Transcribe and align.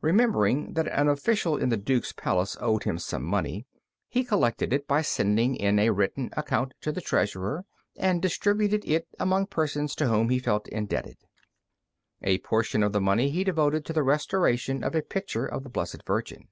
Remembering 0.00 0.72
that 0.72 0.88
an 0.88 1.06
official 1.06 1.58
in 1.58 1.68
the 1.68 1.76
Duke's 1.76 2.12
palace 2.12 2.56
owed 2.62 2.84
him 2.84 2.98
some 2.98 3.22
money, 3.22 3.66
he 4.08 4.24
collected 4.24 4.72
it 4.72 4.88
by 4.88 5.02
sending 5.02 5.54
in 5.54 5.78
a 5.78 5.90
written 5.90 6.30
account 6.34 6.72
to 6.80 6.90
the 6.90 7.02
treasurer, 7.02 7.66
and 7.94 8.22
distributed 8.22 8.86
it 8.86 9.06
among 9.20 9.48
persons 9.48 9.94
to 9.96 10.08
whom 10.08 10.30
he 10.30 10.38
felt 10.38 10.66
indebted. 10.68 11.18
A 12.22 12.38
portion 12.38 12.82
of 12.82 12.92
the 12.94 13.02
money 13.02 13.28
he 13.28 13.44
devoted 13.44 13.84
to 13.84 13.92
the 13.92 14.02
restoration 14.02 14.82
of 14.82 14.94
a 14.94 15.02
picture 15.02 15.44
of 15.44 15.62
the 15.62 15.68
Blessed 15.68 16.04
Virgin. 16.06 16.48